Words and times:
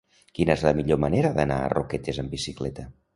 Quina 0.37 0.53
és 0.53 0.61
la 0.67 0.71
millor 0.79 0.99
manera 1.03 1.31
d'anar 1.35 1.57
a 1.65 1.67
Roquetes 1.75 2.21
amb 2.25 2.33
bicicleta? 2.37 2.87